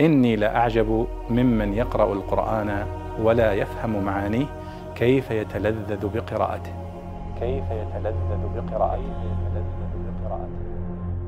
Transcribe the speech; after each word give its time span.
إني 0.00 0.36
لأعجب 0.36 1.06
ممن 1.30 1.74
يقرأ 1.74 2.12
القرآن 2.12 2.86
ولا 3.20 3.52
يفهم 3.52 4.04
معانيه 4.04 4.46
كيف 4.94 5.30
يتلذذ 5.30 6.08
بقراءته. 6.08 6.72
كيف 7.40 7.64
يتلذذ 7.70 8.42
بقراءته. 8.56 9.28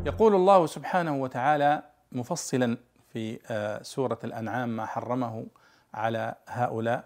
يقول 0.07 0.35
الله 0.35 0.67
سبحانه 0.67 1.17
وتعالى 1.17 1.83
مفصلا 2.13 2.77
في 3.13 3.39
آه، 3.51 3.83
سورة 3.83 4.19
الأنعام 4.25 4.69
ما 4.69 4.87
حرمه 4.87 5.47
على 5.95 6.35
هؤلاء 6.49 7.05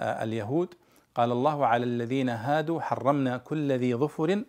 آه، 0.00 0.24
اليهود. 0.24 0.74
قال 1.14 1.32
الله 1.32 1.66
على 1.66 1.84
الذين 1.84 2.28
هادوا 2.28 2.80
حرمنا 2.80 3.36
كل 3.36 3.72
ذي 3.72 3.94
ظفر 3.94 4.42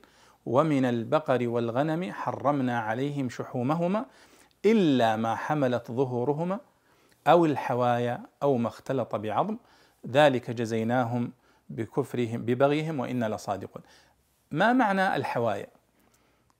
ومن 0.45 0.86
البقر 0.86 1.48
والغنم 1.48 2.11
حرمنا 2.11 2.80
عليهم 2.80 3.30
شحومهما 3.30 4.05
إلا 4.66 5.16
ما 5.16 5.36
حملت 5.36 5.91
ظهورهما 5.91 6.59
أو 7.27 7.45
الحوايا 7.45 8.22
أو 8.44 8.58
ما 8.58 8.67
اختلط 8.67 9.16
بعظم. 9.16 9.58
ذلك 10.08 10.52
جزيناهم 10.52 11.31
بكفرهم 11.70 12.45
ببغيهم 12.45 12.99
وإنا 12.99 13.36
لصادقون. 13.36 13.84
ما 14.52 14.73
معنى 14.73 15.16
الحوايا؟ 15.16 15.67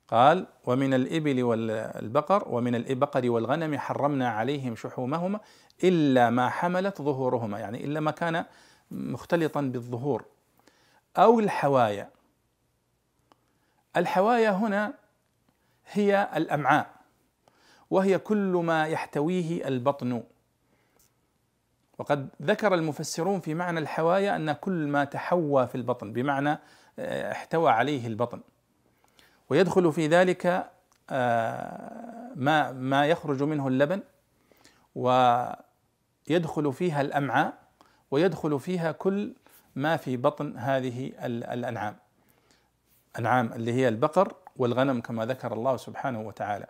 قال 0.08 0.46
ومن 0.66 0.94
الإبل 0.94 1.42
والبقر 1.42 2.44
ومن 2.48 2.74
البقر 2.74 3.30
والغنم 3.30 3.78
حرمنا 3.78 4.28
عليهم 4.28 4.76
شحومهما 4.76 5.40
إلا 5.84 6.30
ما 6.30 6.48
حملت 6.48 7.02
ظهورهما 7.02 7.58
يعني 7.58 7.84
إلا 7.84 8.00
ما 8.00 8.10
كان 8.10 8.44
مختلطا 8.90 9.60
بالظهور. 9.60 10.24
أو 11.16 11.40
الحوايا. 11.40 12.10
الحوايا 13.96 14.50
هنا 14.50 14.94
هي 15.92 16.28
الأمعاء. 16.36 16.90
وهي 17.94 18.18
كل 18.18 18.62
ما 18.64 18.86
يحتويه 18.86 19.68
البطن. 19.68 20.22
وقد 21.98 22.28
ذكر 22.42 22.74
المفسرون 22.74 23.40
في 23.40 23.54
معنى 23.54 23.78
الحوايا 23.78 24.36
أن 24.36 24.52
كل 24.52 24.86
ما 24.86 25.04
تحوى 25.04 25.66
في 25.66 25.74
البطن 25.74 26.12
بمعنى 26.12 26.58
آه، 26.98 27.32
احتوى 27.32 27.70
عليه 27.70 28.06
البطن. 28.06 28.40
ويدخل 29.50 29.92
في 29.92 30.06
ذلك 30.06 30.70
آه، 31.10 32.32
ما 32.36 32.72
ما 32.72 33.06
يخرج 33.06 33.42
منه 33.42 33.68
اللبن 33.68 34.02
ويدخل 34.94 36.72
فيها 36.72 37.00
الأمعاء 37.00 37.54
ويدخل 38.10 38.60
فيها 38.60 38.92
كل 38.92 39.34
ما 39.74 39.96
في 39.96 40.16
بطن 40.16 40.58
هذه 40.58 41.12
الأنعام. 41.26 41.96
أنعام 43.18 43.52
اللي 43.52 43.72
هي 43.72 43.88
البقر 43.88 44.34
والغنم 44.56 45.00
كما 45.00 45.26
ذكر 45.26 45.52
الله 45.52 45.76
سبحانه 45.76 46.20
وتعالى. 46.20 46.66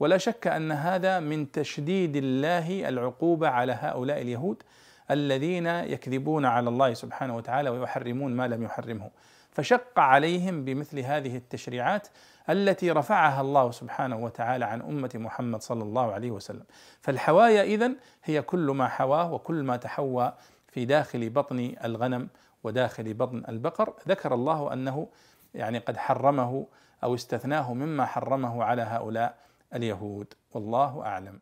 ولا 0.00 0.18
شك 0.18 0.46
أن 0.46 0.72
هذا 0.72 1.20
من 1.20 1.52
تشديد 1.52 2.16
الله 2.16 2.88
العقوبة 2.88 3.48
على 3.48 3.72
هؤلاء 3.72 4.22
اليهود 4.22 4.62
الذين 5.10 5.66
يكذبون 5.66 6.44
على 6.44 6.68
الله 6.68 6.94
سبحانه 6.94 7.36
وتعالى 7.36 7.70
ويحرمون 7.70 8.36
ما 8.36 8.48
لم 8.48 8.62
يحرمه. 8.62 9.10
فشق 9.50 9.98
عليهم 9.98 10.64
بمثل 10.64 10.98
هذه 10.98 11.36
التشريعات 11.36 12.08
التي 12.50 12.90
رفعها 12.90 13.40
الله 13.40 13.70
سبحانه 13.70 14.16
وتعالى 14.16 14.64
عن 14.64 14.80
أمة 14.80 15.10
محمد 15.14 15.62
صلى 15.62 15.82
الله 15.82 16.12
عليه 16.12 16.30
وسلم. 16.30 16.64
فالحوايا 17.00 17.62
إذن 17.62 17.96
هي 18.24 18.42
كل 18.42 18.70
ما 18.70 18.88
حواه 18.88 19.32
وكل 19.32 19.62
ما 19.62 19.76
تحوى 19.76 20.32
في 20.68 20.84
داخل 20.84 21.30
بطن 21.30 21.74
الغنم 21.84 22.28
وداخل 22.64 23.14
بطن 23.14 23.42
البقر. 23.48 23.94
ذكر 24.08 24.34
الله 24.34 24.72
أنه 24.72 25.08
يعني 25.54 25.78
قد 25.78 25.96
حرمه 25.96 26.66
أو 27.04 27.14
استثناه 27.14 27.74
مما 27.74 28.06
حرمه 28.06 28.64
على 28.64 28.82
هؤلاء 28.82 29.34
اليهود 29.74 30.34
والله 30.50 31.06
أعلم. 31.06 31.40